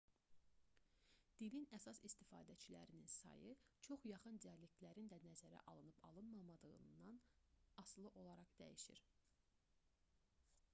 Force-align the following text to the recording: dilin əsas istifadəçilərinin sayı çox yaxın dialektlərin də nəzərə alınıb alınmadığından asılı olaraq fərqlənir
dilin 1.41 1.67
əsas 1.77 1.99
istifadəçilərinin 2.09 3.11
sayı 3.17 3.53
çox 3.89 4.07
yaxın 4.13 4.41
dialektlərin 4.47 5.13
də 5.13 5.21
nəzərə 5.27 5.61
alınıb 5.75 6.01
alınmadığından 6.11 7.23
asılı 7.85 8.17
olaraq 8.25 8.53
fərqlənir 8.59 9.09